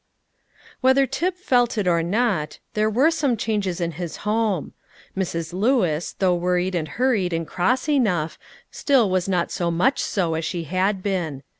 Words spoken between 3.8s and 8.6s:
his home. Mrs. Lewis, though worried and hurried and cross enough,